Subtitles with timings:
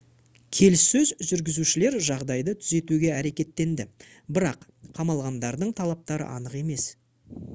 [0.57, 3.87] келіссөз жүргізушілер жағдайды түзетуге әрекеттенді
[4.39, 4.65] бірақ
[5.01, 6.87] қамалғандардың талаптары анық емес